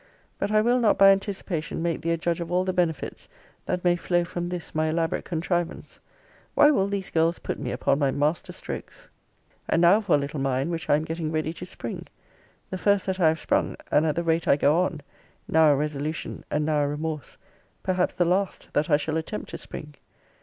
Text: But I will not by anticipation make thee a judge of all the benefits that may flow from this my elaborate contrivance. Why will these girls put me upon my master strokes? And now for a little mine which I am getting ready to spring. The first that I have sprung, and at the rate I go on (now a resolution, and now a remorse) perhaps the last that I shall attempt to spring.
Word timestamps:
But 0.39 0.49
I 0.49 0.61
will 0.61 0.79
not 0.79 0.97
by 0.97 1.09
anticipation 1.11 1.79
make 1.79 2.01
thee 2.01 2.09
a 2.13 2.17
judge 2.17 2.41
of 2.41 2.51
all 2.51 2.63
the 2.65 2.73
benefits 2.73 3.29
that 3.67 3.83
may 3.83 3.95
flow 3.95 4.23
from 4.23 4.49
this 4.49 4.73
my 4.73 4.87
elaborate 4.87 5.25
contrivance. 5.25 5.99
Why 6.55 6.71
will 6.71 6.87
these 6.87 7.11
girls 7.11 7.37
put 7.37 7.59
me 7.59 7.69
upon 7.71 7.99
my 7.99 8.09
master 8.09 8.51
strokes? 8.51 9.11
And 9.69 9.79
now 9.83 10.01
for 10.01 10.15
a 10.15 10.17
little 10.17 10.39
mine 10.39 10.71
which 10.71 10.89
I 10.89 10.95
am 10.95 11.03
getting 11.05 11.31
ready 11.31 11.53
to 11.53 11.67
spring. 11.67 12.07
The 12.71 12.79
first 12.79 13.05
that 13.05 13.19
I 13.19 13.27
have 13.27 13.39
sprung, 13.39 13.75
and 13.91 14.07
at 14.07 14.15
the 14.15 14.23
rate 14.23 14.47
I 14.47 14.55
go 14.55 14.81
on 14.81 15.01
(now 15.47 15.71
a 15.71 15.75
resolution, 15.75 16.45
and 16.49 16.65
now 16.65 16.81
a 16.83 16.87
remorse) 16.87 17.37
perhaps 17.83 18.15
the 18.15 18.25
last 18.25 18.69
that 18.73 18.89
I 18.89 18.97
shall 18.97 19.17
attempt 19.17 19.51
to 19.51 19.59
spring. 19.59 19.93